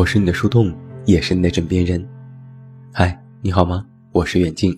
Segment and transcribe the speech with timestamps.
[0.00, 0.74] 我是你的树洞，
[1.04, 2.02] 也是你的枕边人。
[2.90, 3.84] 嗨，你好吗？
[4.12, 4.74] 我是远近。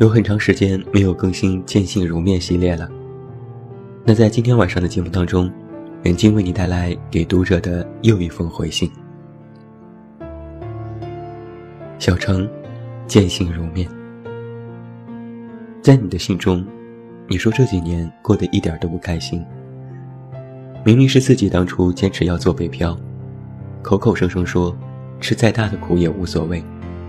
[0.00, 2.90] 有很长时间没有更新见信如面系列了。
[4.04, 5.48] 那在今天晚上的节目当中，
[6.02, 8.90] 远近为你带来给读者的又一封回信。
[12.00, 12.50] 小程，
[13.06, 13.88] 见信如面。
[15.80, 16.66] 在你的信中，
[17.28, 19.40] 你说这几年过得一点都不开心。
[20.84, 22.98] 明明是自己当初坚持要做北漂。
[23.86, 24.76] 口口声声说，
[25.20, 26.60] 吃再大的苦也无所谓，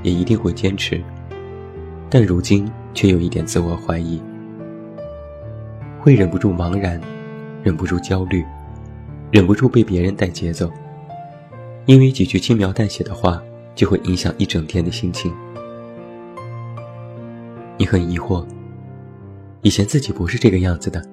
[0.04, 1.04] 也一定会坚持，
[2.08, 4.22] 但如今却有一点自我怀疑，
[6.00, 7.02] 会忍不住茫然，
[7.64, 8.46] 忍不住焦虑，
[9.32, 10.72] 忍不住被别人带节奏，
[11.88, 13.42] 因为几句轻描淡写的话
[13.74, 15.34] 就会影响一整天的心情。
[17.76, 18.46] 你很疑惑，
[19.64, 21.04] 以前自己不是这个样子的，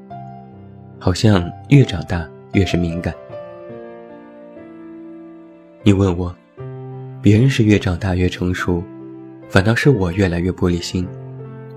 [0.99, 3.15] 好像越长大越是敏感。
[5.87, 6.35] 你问我，
[7.21, 8.83] 别人是越长大越成熟，
[9.51, 11.07] 反倒是我越来越玻璃心，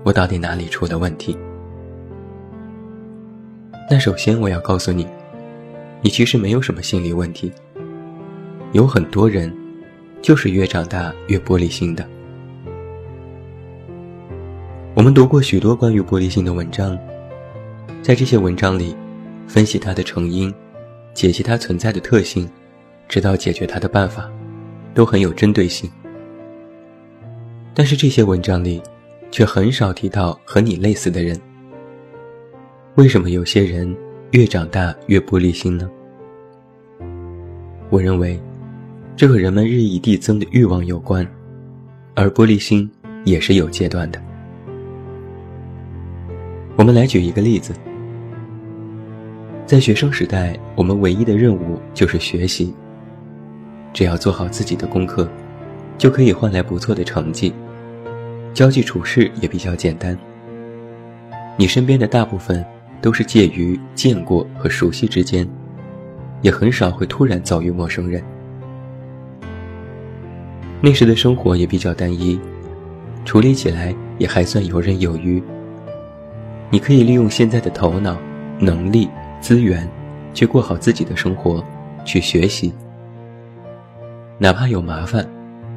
[0.02, 1.36] 我到底哪里出了问题？
[3.90, 5.06] 那首先我要告诉你，
[6.00, 7.52] 你其实没有什么心理问题。
[8.72, 9.54] 有很多人，
[10.22, 12.08] 就是越长大越玻璃心的。
[14.94, 16.98] 我们读过许多关于玻璃心的文章，
[18.00, 18.96] 在这些文章里，
[19.46, 20.50] 分析它的成因，
[21.12, 22.48] 解析它存在的特性。
[23.08, 24.30] 直到解决它的办法，
[24.94, 25.90] 都很有针对性。
[27.74, 28.82] 但是这些文章里，
[29.30, 31.40] 却很少提到和你类似的人。
[32.96, 33.96] 为什么有些人
[34.32, 35.88] 越长大越玻璃心呢？
[37.88, 38.38] 我认为，
[39.16, 41.26] 这和人们日益递增的欲望有关，
[42.14, 42.90] 而玻璃心
[43.24, 44.20] 也是有阶段的。
[46.76, 47.72] 我们来举一个例子，
[49.64, 52.74] 在学生时代，我们唯一的任务就是学习。
[53.92, 55.28] 只要做好自己的功课，
[55.96, 57.52] 就可以换来不错的成绩。
[58.54, 60.16] 交际处事也比较简单。
[61.56, 62.64] 你身边的大部分
[63.00, 65.48] 都是介于见过和熟悉之间，
[66.42, 68.22] 也很少会突然遭遇陌生人。
[70.80, 72.38] 那时的生活也比较单一，
[73.24, 75.42] 处理起来也还算游刃有余。
[76.70, 78.16] 你可以利用现在的头脑、
[78.58, 79.08] 能力、
[79.40, 79.88] 资源，
[80.32, 81.64] 去过好自己的生活，
[82.04, 82.72] 去学习。
[84.40, 85.28] 哪怕有麻烦，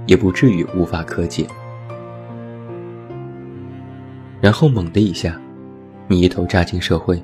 [0.06, 1.48] 也不至于无法可解。
[4.40, 5.40] 然后猛的一下，
[6.08, 7.20] 你一头扎进社会，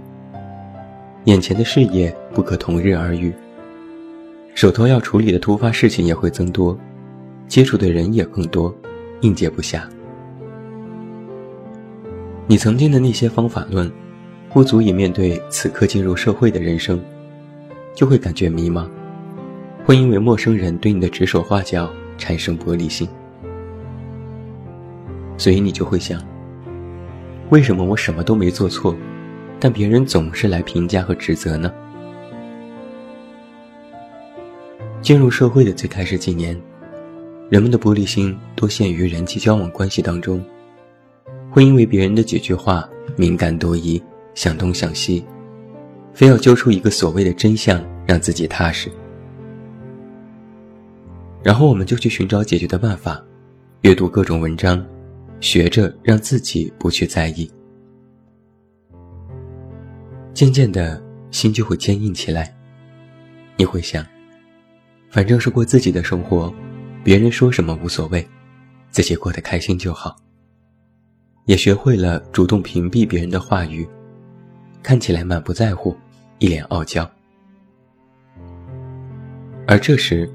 [1.25, 3.31] 眼前的事业不可同日而语，
[4.55, 6.75] 手头要处理的突发事情也会增多，
[7.47, 8.73] 接触的人也更多，
[9.21, 9.81] 应接不暇。
[12.47, 13.91] 你曾经的那些方法论，
[14.51, 16.99] 不足以面对此刻进入社会的人生，
[17.93, 18.87] 就会感觉迷茫。
[19.87, 23.07] 会因为陌生人对你的指手画脚产生玻璃心，
[25.37, 26.21] 所以你就会想：
[27.51, 28.93] 为什么我什么都没做错，
[29.61, 31.71] 但别人总是来评价和指责呢？
[35.01, 36.61] 进入社会的最开始几年，
[37.49, 40.43] 人们的玻璃心多限于人际交往关系当中，
[41.49, 44.03] 会因为别人的几句话敏感多疑，
[44.35, 45.23] 想东想西，
[46.13, 48.91] 非要揪出一个所谓的真相，让自己踏实。
[51.47, 53.23] 然后我们就去寻找解决的办法，
[53.79, 54.85] 阅读各种文章，
[55.39, 57.49] 学着让自己不去在意。
[60.33, 62.53] 渐渐的心就会坚硬起来。
[63.55, 64.05] 你会想，
[65.09, 66.53] 反正是过自己的生活，
[67.01, 68.27] 别人说什么无所谓，
[68.91, 70.17] 自己过得开心就好。
[71.45, 73.87] 也学会了主动屏蔽别人的话语，
[74.83, 75.95] 看起来满不在乎，
[76.39, 77.09] 一脸傲娇。
[79.65, 80.29] 而这时。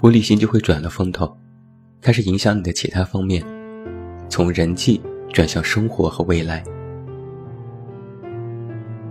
[0.00, 1.36] 玻璃心就会转了风头，
[2.00, 3.44] 开始影响你的其他方面，
[4.28, 5.00] 从人际
[5.32, 6.62] 转向生活和未来。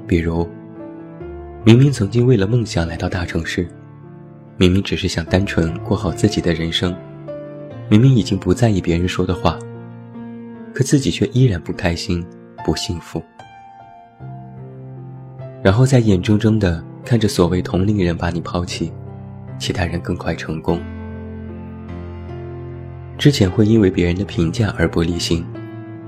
[0.08, 0.48] 比如，
[1.66, 3.68] 明明曾经为了梦想来到大城市，
[4.56, 6.96] 明明只是想单纯过好自己的人生，
[7.90, 9.60] 明明已经不在意别人说的话，
[10.74, 12.26] 可自己却依然不开心、
[12.66, 13.22] 不幸福，
[15.62, 18.90] 然后再眼睁睁地看着所谓同龄人把你抛弃。
[19.58, 20.82] 其他人更快成功。
[23.18, 25.46] 之前会因为别人的评价而玻璃心，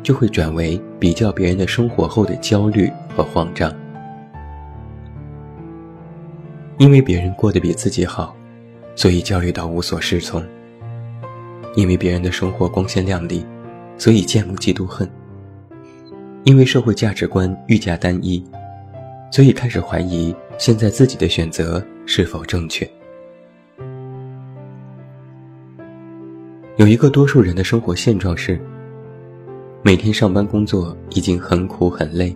[0.04, 3.74] 就会转为比较别人的生活后的焦虑和慌张。
[6.78, 8.36] 因为别人过得比自己好，
[8.96, 10.44] 所以焦虑到无所适从。
[11.76, 13.46] 因为别人的生活光鲜亮丽，
[13.98, 15.10] 所以羡慕嫉妒恨。
[16.46, 18.44] 因为社会价值观愈加单一，
[19.32, 22.90] 所以开始怀疑现在自己的选择是否正确。
[26.80, 28.58] 有一个多数人的生活现状是：
[29.84, 32.34] 每天上班工作已经很苦很累，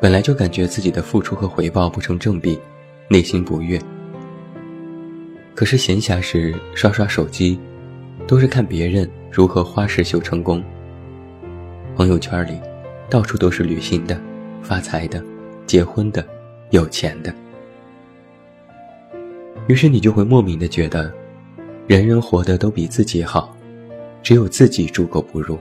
[0.00, 2.58] 本来就感觉自己的付出和回报不成正比，
[3.10, 3.78] 内心不悦。
[5.54, 7.60] 可是闲暇时刷刷手机，
[8.26, 10.64] 都是看别人如何花式秀成功。
[11.94, 12.58] 朋友圈里，
[13.10, 14.18] 到处都是旅行的、
[14.62, 15.22] 发财的、
[15.66, 16.26] 结婚的、
[16.70, 17.34] 有钱的。
[19.66, 21.12] 于是你就会莫名的觉得。
[21.86, 23.56] 人人活得都比自己好，
[24.20, 25.56] 只有自己猪狗不如。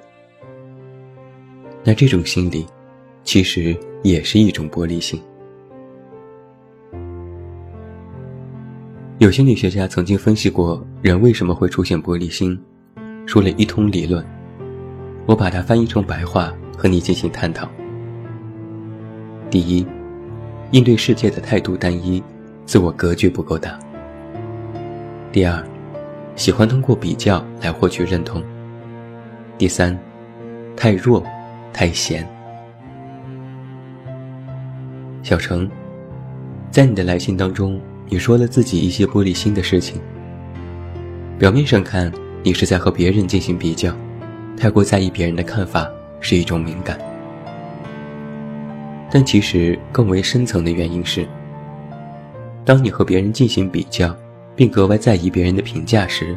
[1.83, 2.66] 那这种心理，
[3.24, 5.22] 其实也是一种玻璃心。
[9.19, 12.60] 有心理学家曾经分析过人为什么会出现玻璃心，
[13.28, 14.25] 说了一通理论。
[15.28, 17.69] 我把它翻译成白话和你进行探讨。
[19.51, 19.86] 第一，
[20.71, 22.21] 应对世界的态度单一，
[22.66, 23.80] 自我格局不够大。
[25.31, 25.63] 第二。
[26.35, 28.43] 喜欢通过比较来获取认同。
[29.57, 29.97] 第三，
[30.75, 31.23] 太弱，
[31.71, 32.27] 太闲。
[35.23, 35.69] 小程，
[36.69, 39.99] 在你的来信当中，你说了自己一些玻璃心的事情。
[41.39, 42.11] 表面上看，
[42.43, 43.93] 你是在和别人进行比较，
[44.57, 45.89] 太过在意别人的看法
[46.19, 46.99] 是一种敏感。
[49.09, 51.25] 但其实更为深层的原因是，
[52.65, 54.13] 当你和别人进行比较。
[54.56, 56.36] 并格外在意别人的评价时，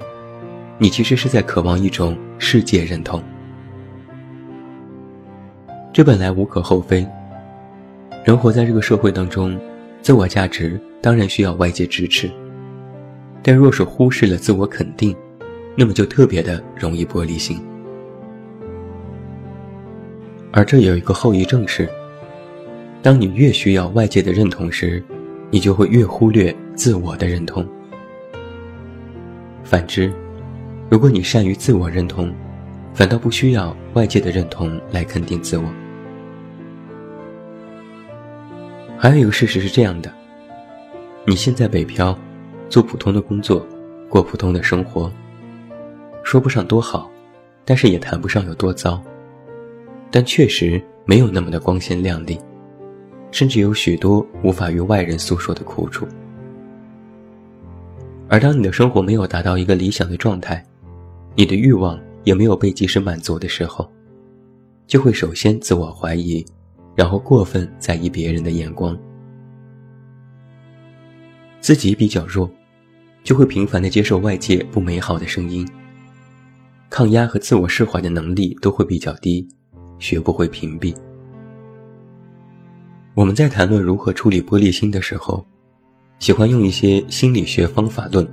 [0.77, 3.23] 你其实是在渴望一种世界认同。
[5.93, 7.07] 这本来无可厚非。
[8.25, 9.59] 人活在这个社会当中，
[10.03, 12.31] 自我价值当然需要外界支持。
[13.43, 15.17] 但若是忽视了自我肯定，
[15.77, 17.61] 那么就特别的容易玻璃心。
[20.53, 21.89] 而这有一个后遗症是：
[23.01, 25.03] 当你越需要外界的认同时，
[25.51, 27.67] 你就会越忽略自我的认同。
[29.69, 30.11] 反之，
[30.89, 32.33] 如果你善于自我认同，
[32.95, 35.65] 反倒不需要外界的认同来肯定自我。
[38.97, 40.11] 还有一个事实是这样的：
[41.27, 42.19] 你现在北漂，
[42.71, 43.63] 做普通的工作，
[44.09, 45.13] 过普通的生活，
[46.23, 47.11] 说不上多好，
[47.67, 48.99] 但是也谈不上有多糟，
[50.11, 52.41] 但确实没有那么的光鲜亮丽，
[53.31, 56.09] 甚至有许多无法与外人诉说的苦楚。
[58.31, 60.63] 而当你的生活没有达到一个理想的状态，
[61.35, 63.91] 你的欲望也没有被及时满足的时候，
[64.87, 66.45] 就会首先自我怀疑，
[66.95, 68.97] 然后过分在意别人的眼光。
[71.61, 72.51] 自己比较弱，
[73.25, 75.67] 就会频繁的接受外界不美好的声音，
[76.91, 79.49] 抗压和自我释怀的能力都会比较低，
[79.99, 80.95] 学不会屏蔽。
[83.15, 85.43] 我们在谈论如何处理玻璃心的时候。
[86.19, 88.27] 喜欢用一些心理学方法论，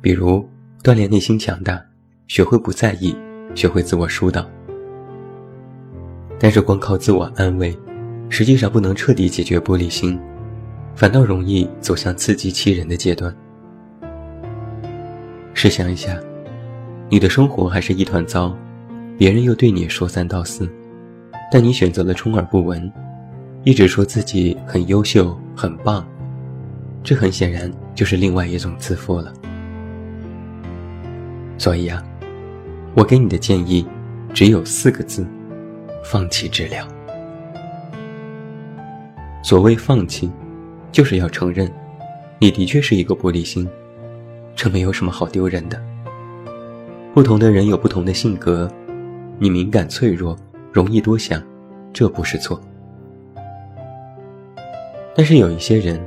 [0.00, 0.46] 比如
[0.82, 1.80] 锻炼内心强大，
[2.26, 3.14] 学会不在意，
[3.54, 4.44] 学会自我疏导。
[6.40, 7.76] 但是光靠自我安慰，
[8.28, 10.18] 实际上不能彻底解决玻璃心，
[10.96, 13.34] 反倒容易走向自欺欺人的阶段。
[15.54, 16.18] 试想一下，
[17.08, 18.52] 你的生活还是一团糟，
[19.16, 20.68] 别人又对你说三道四，
[21.52, 22.92] 但你选择了充耳不闻，
[23.62, 26.04] 一直说自己很优秀、很棒。
[27.02, 29.32] 这很显然就是另外一种自负了。
[31.56, 32.04] 所以啊，
[32.94, 33.86] 我给你的建议
[34.34, 35.26] 只有四个字：
[36.04, 36.86] 放弃治疗。
[39.42, 40.30] 所谓放弃，
[40.92, 41.72] 就是要承认，
[42.38, 43.66] 你的确是一个玻璃心，
[44.54, 45.82] 这没有什么好丢人的。
[47.14, 48.70] 不同的人有不同的性格，
[49.38, 50.36] 你敏感脆弱，
[50.72, 51.42] 容易多想，
[51.92, 52.60] 这不是错。
[55.16, 55.98] 但是有一些人。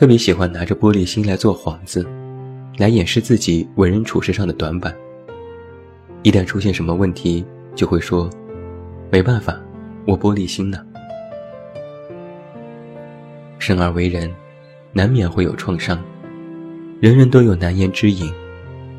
[0.00, 2.06] 特别喜欢拿着玻璃心来做幌子，
[2.78, 4.96] 来掩饰自己为人处事上的短板。
[6.22, 8.30] 一旦出现什么问题，就会说
[9.12, 9.60] ：“没办法，
[10.06, 10.82] 我玻璃心呢。”
[13.60, 14.32] 生而为人，
[14.94, 16.02] 难免会有创伤，
[16.98, 18.32] 人人都有难言之隐，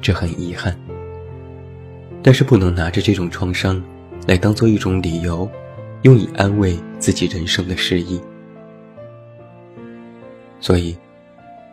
[0.03, 0.79] 这很遗憾。
[2.21, 3.83] 但是不能拿着这种创伤，
[4.27, 5.49] 来当做一种理由，
[6.03, 8.21] 用以安慰自己人生的失意。
[10.61, 10.95] 所以，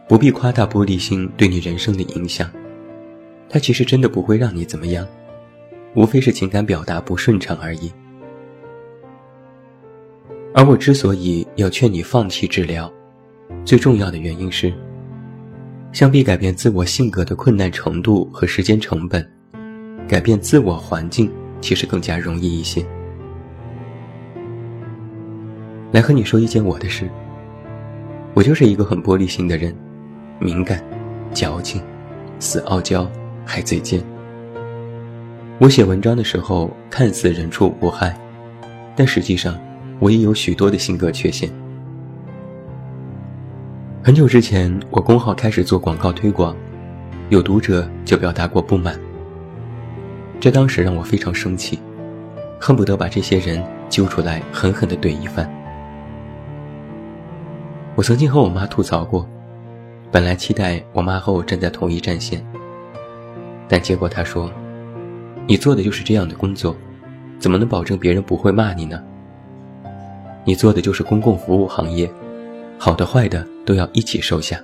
[0.08, 2.50] 不必夸大玻璃心对你人生的影响，
[3.48, 5.06] 它其实真的不会让你怎么样，
[5.94, 7.92] 无非是情感表达不顺畅而已。
[10.54, 12.90] 而我之所以要劝你放弃治疗，
[13.64, 14.72] 最重要的原因是，
[15.92, 19.30] 相比改变自我性格的困难程度和时间成本，
[20.08, 21.30] 改变自我环境
[21.60, 22.84] 其实更加容易一些。
[25.92, 27.06] 来和你说一件我的事。
[28.38, 29.74] 我就是一个很玻璃心的人，
[30.38, 30.80] 敏感、
[31.34, 31.82] 矫情、
[32.38, 33.04] 死傲娇、
[33.44, 34.00] 还嘴贱。
[35.58, 38.16] 我写文章的时候看似人畜无害，
[38.94, 39.58] 但实际上
[39.98, 41.50] 我也有许多的性格缺陷。
[44.04, 46.54] 很久之前，我公号开始做广告推广，
[47.30, 48.96] 有读者就表达过不满，
[50.38, 51.80] 这当时让我非常生气，
[52.60, 55.52] 恨不得把这些人揪出来狠狠地怼一番。
[57.98, 59.28] 我曾经和我妈吐槽过，
[60.12, 62.40] 本来期待我妈和我站在同一战线，
[63.66, 64.48] 但结果她说。
[65.48, 66.76] 你做的就是这样的工作，
[67.40, 69.02] 怎么能保证别人不会骂你呢？
[70.44, 72.08] 你做的就是公共服务行业，
[72.78, 74.60] 好的坏的都要一起收下。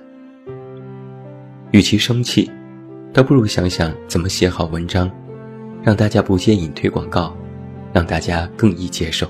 [1.71, 2.49] 与其生气，
[3.11, 5.11] 倒不如想想怎么写好文章，
[5.83, 7.35] 让大家不介意推广告，
[7.91, 9.27] 让大家更易接受。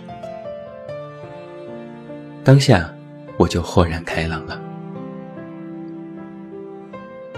[2.44, 2.94] 当下
[3.38, 4.62] 我就豁然开朗了。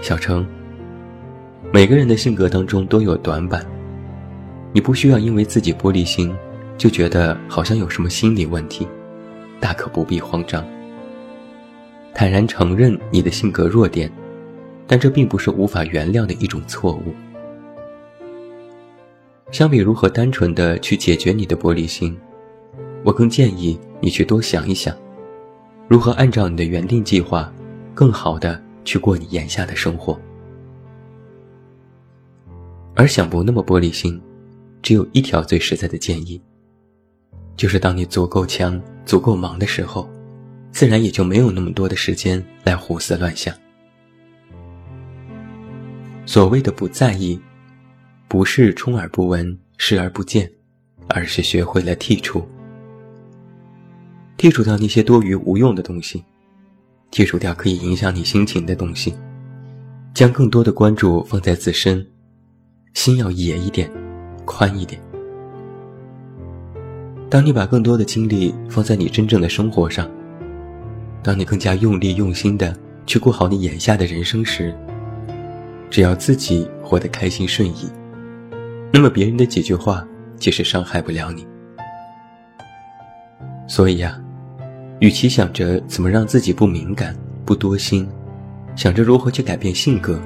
[0.00, 0.46] 小程，
[1.72, 3.66] 每个人的性格当中都有短板。
[4.72, 6.34] 你不需要因为自己玻璃心，
[6.76, 8.86] 就觉得好像有什么心理问题，
[9.58, 10.64] 大可不必慌张。
[12.14, 14.12] 坦然承认你的性格弱点，
[14.86, 17.14] 但这并不是无法原谅的一种错误。
[19.50, 22.16] 相比如何单纯的去解决你的玻璃心，
[23.02, 24.94] 我更建议你去多想一想，
[25.88, 27.50] 如何按照你的原定计划，
[27.94, 30.20] 更好的去过你眼下的生活。
[32.94, 34.20] 而想不那么玻璃心。
[34.80, 36.40] 只有一条最实在的建议，
[37.56, 40.08] 就是当你足够强、足够忙的时候，
[40.70, 43.52] 自然也就没有那么多的时间来胡思乱想。
[46.24, 47.38] 所谓的不在意，
[48.28, 50.48] 不是充耳不闻、视而不见，
[51.08, 52.46] 而是学会了剔除，
[54.38, 56.24] 剔除掉那些多余无用的东西，
[57.10, 59.12] 剔除掉可以影响你心情的东西，
[60.14, 62.06] 将更多的关注放在自身，
[62.94, 63.90] 心要野一点。
[64.50, 64.98] 宽一点。
[67.28, 70.10] 当你把更多的精力放在你真正的生活上，
[71.22, 74.74] 当你更加用力用心的去过好你眼下的人生时，
[75.90, 77.90] 只要自己活得开心顺意，
[78.90, 80.02] 那么别人的几句话
[80.38, 81.46] 其实伤害不了你。
[83.66, 84.18] 所以呀，
[85.00, 88.08] 与其想着怎么让自己不敏感、不多心，
[88.76, 90.20] 想着如何去改变性格，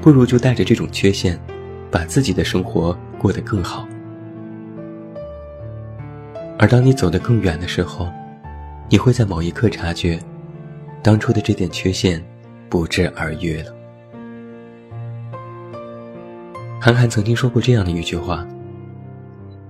[0.00, 1.38] 不如就带着这种缺陷，
[1.90, 2.96] 把自己的生活。
[3.18, 3.86] 过得更好，
[6.58, 8.08] 而当你走得更远的时候，
[8.88, 10.18] 你会在某一刻察觉，
[11.02, 12.18] 当初的这点缺陷
[12.70, 13.74] 不治而愈了。
[16.80, 18.48] 韩寒曾经说过这样的一句话：“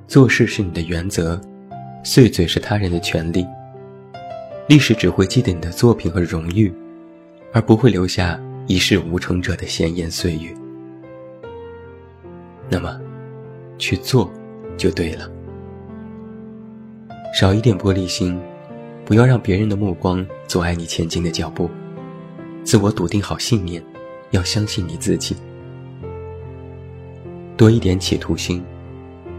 [0.06, 1.40] 做事是你的原则，
[2.04, 3.44] 碎嘴是他人的权利。
[4.70, 6.72] 历史只会记得你的作品和荣誉，
[7.52, 10.56] 而不会留下一事无成者的闲言碎语。”
[12.70, 12.96] 那么。
[13.78, 14.30] 去做，
[14.76, 15.28] 就对了。
[17.34, 18.38] 少一点玻璃心，
[19.06, 21.68] 不要让别人的目光阻碍你前进的脚步。
[22.62, 23.82] 自我笃定好信念，
[24.30, 25.34] 要相信你自己。
[27.56, 28.62] 多一点企图心，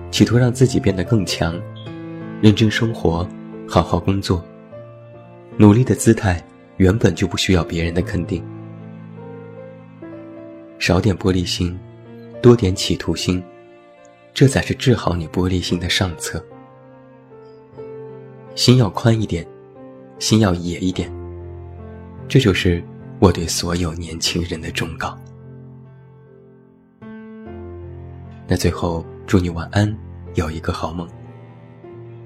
[0.09, 1.57] 企图让自己变得更强。
[2.41, 3.25] 认真生活，
[3.69, 4.43] 好好工作。
[5.61, 6.43] 努力的姿态
[6.77, 8.43] 原本就不需要别人的肯定。
[10.79, 11.79] 少点玻璃心，
[12.41, 13.43] 多点企图心。
[14.33, 16.43] 这才是治好你玻璃心的上策。
[18.55, 19.45] 心要宽一点，
[20.17, 21.13] 心要野一点。
[22.27, 22.83] 这就是
[23.19, 25.15] 我对所有年轻人的忠告。
[28.47, 29.95] 那最后，祝你晚安，
[30.33, 31.07] 有一个好梦。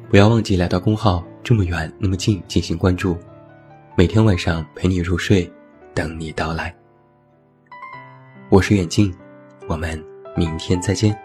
[0.10, 3.16] 不要忘记来到公号，这么远那么近进行关注，
[3.96, 5.48] 每天晚上陪你入睡，
[5.94, 6.75] 等你到来。
[8.50, 9.14] 我是远近，
[9.68, 10.04] 我们
[10.36, 11.16] 明天再见。